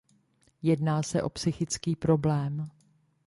[0.61, 2.69] Jedná se o psychický problém.